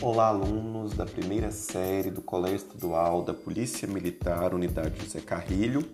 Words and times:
Olá, 0.00 0.28
alunos 0.28 0.94
da 0.94 1.04
primeira 1.04 1.50
série 1.50 2.08
do 2.08 2.22
Colégio 2.22 2.58
Estadual 2.58 3.20
da 3.20 3.34
Polícia 3.34 3.88
Militar, 3.88 4.54
Unidade 4.54 5.02
José 5.02 5.20
Carrilho. 5.20 5.84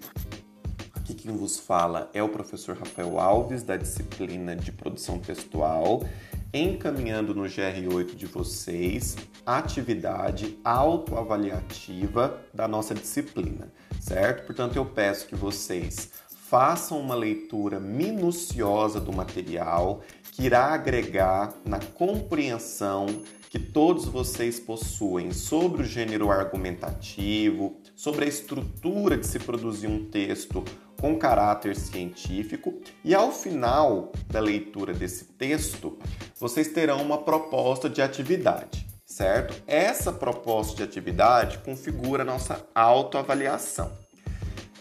Aqui 0.94 1.14
quem 1.14 1.34
vos 1.34 1.58
fala 1.58 2.10
é 2.12 2.22
o 2.22 2.28
professor 2.28 2.76
Rafael 2.76 3.18
Alves, 3.18 3.62
da 3.62 3.78
disciplina 3.78 4.54
de 4.54 4.70
produção 4.70 5.18
textual, 5.18 6.04
encaminhando 6.52 7.34
no 7.34 7.44
GR8 7.44 8.14
de 8.14 8.26
vocês 8.26 9.16
a 9.46 9.56
atividade 9.56 10.58
autoavaliativa 10.62 12.42
da 12.52 12.68
nossa 12.68 12.94
disciplina, 12.94 13.72
certo? 13.98 14.44
Portanto, 14.44 14.76
eu 14.76 14.84
peço 14.84 15.26
que 15.26 15.34
vocês 15.34 16.10
façam 16.54 17.00
uma 17.00 17.16
leitura 17.16 17.80
minuciosa 17.80 19.00
do 19.00 19.12
material 19.12 20.02
que 20.30 20.44
irá 20.44 20.66
agregar 20.66 21.52
na 21.64 21.80
compreensão 21.80 23.06
que 23.50 23.58
todos 23.58 24.04
vocês 24.04 24.60
possuem 24.60 25.32
sobre 25.32 25.82
o 25.82 25.84
gênero 25.84 26.30
argumentativo, 26.30 27.80
sobre 27.96 28.24
a 28.24 28.28
estrutura 28.28 29.16
de 29.16 29.26
se 29.26 29.40
produzir 29.40 29.88
um 29.88 30.04
texto 30.04 30.62
com 31.00 31.18
caráter 31.18 31.74
científico, 31.74 32.80
e 33.04 33.16
ao 33.16 33.32
final 33.32 34.12
da 34.28 34.38
leitura 34.38 34.94
desse 34.94 35.24
texto, 35.24 35.98
vocês 36.38 36.68
terão 36.68 37.02
uma 37.02 37.18
proposta 37.18 37.90
de 37.90 38.00
atividade, 38.00 38.86
certo? 39.04 39.60
Essa 39.66 40.12
proposta 40.12 40.76
de 40.76 40.84
atividade 40.84 41.58
configura 41.58 42.22
a 42.22 42.24
nossa 42.24 42.64
autoavaliação. 42.72 44.03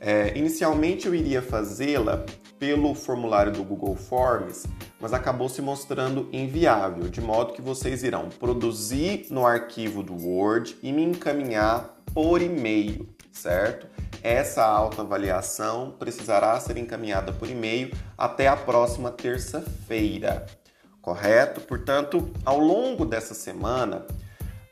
É, 0.06 0.38
inicialmente 0.38 1.08
eu 1.08 1.16
iria 1.16 1.42
fazê-la 1.42 2.26
pelo 2.60 2.94
formulário 2.94 3.54
do 3.54 3.64
Google 3.64 3.96
Forms, 3.96 4.68
mas 5.00 5.14
acabou 5.14 5.48
se 5.48 5.62
mostrando 5.62 6.28
inviável, 6.34 7.08
de 7.08 7.22
modo 7.22 7.54
que 7.54 7.62
vocês 7.62 8.04
irão 8.04 8.28
produzir 8.28 9.28
no 9.30 9.48
arquivo 9.48 10.04
do 10.04 10.14
Word 10.14 10.78
e 10.84 10.92
me 10.92 11.04
encaminhar 11.04 11.98
por 12.14 12.42
e-mail, 12.42 13.08
certo? 13.32 13.88
Essa 14.22 14.66
autoavaliação 14.66 15.96
precisará 15.98 16.60
ser 16.60 16.76
encaminhada 16.76 17.32
por 17.32 17.50
e-mail 17.50 17.90
até 18.18 18.50
a 18.50 18.58
próxima 18.58 19.10
terça-feira, 19.10 20.46
correto? 21.02 21.62
Portanto, 21.62 22.30
ao 22.44 22.60
longo 22.60 23.06
dessa 23.06 23.34
semana, 23.34 24.06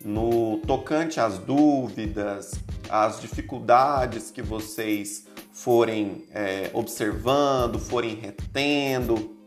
no 0.03 0.57
tocante 0.67 1.21
às 1.21 1.37
dúvidas, 1.37 2.51
às 2.91 3.21
dificuldades 3.21 4.29
que 4.29 4.41
vocês 4.41 5.25
forem 5.51 6.25
é, 6.31 6.69
observando, 6.73 7.79
forem 7.79 8.15
retendo, 8.15 9.37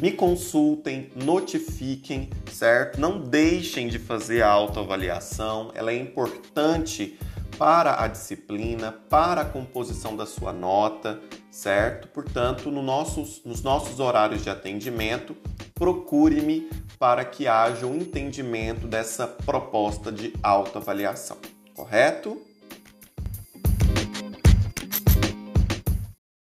me 0.00 0.10
consultem, 0.10 1.10
notifiquem, 1.14 2.28
certo? 2.50 3.00
Não 3.00 3.20
deixem 3.20 3.86
de 3.86 4.00
fazer 4.00 4.42
a 4.42 4.50
autoavaliação, 4.50 5.70
ela 5.74 5.92
é 5.92 5.96
importante 5.96 7.16
para 7.56 8.02
a 8.02 8.08
disciplina, 8.08 8.90
para 8.90 9.42
a 9.42 9.44
composição 9.44 10.16
da 10.16 10.26
sua 10.26 10.52
nota, 10.52 11.20
certo? 11.50 12.08
Portanto, 12.08 12.70
no 12.70 12.82
nossos, 12.82 13.42
nos 13.44 13.62
nossos 13.62 14.00
horários 14.00 14.42
de 14.42 14.50
atendimento, 14.50 15.36
procure-me 15.74 16.68
para 16.98 17.24
que 17.24 17.46
haja 17.46 17.86
um 17.86 17.94
entendimento 17.94 18.88
dessa 18.88 19.26
proposta 19.26 20.10
de 20.10 20.32
autoavaliação, 20.42 21.36
correto? 21.74 22.51